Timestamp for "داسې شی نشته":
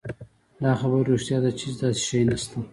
1.81-2.57